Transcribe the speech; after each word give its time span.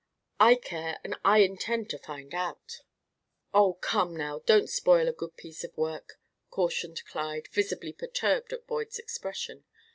"I 0.39 0.55
care, 0.55 0.99
and 1.03 1.15
I 1.23 1.41
intend 1.43 1.91
to 1.91 1.99
find 1.99 2.33
out." 2.33 2.81
"Oh, 3.53 3.73
come 3.73 4.15
now, 4.17 4.39
don't 4.47 4.67
spoil 4.67 5.07
a 5.07 5.13
good 5.13 5.37
piece 5.37 5.63
of 5.63 5.77
work," 5.77 6.19
cautioned 6.49 7.05
Clyde, 7.05 7.49
visibly 7.51 7.93
perturbed 7.93 8.51
at 8.51 8.65
Boyd's 8.65 8.97
expression. 8.97 9.63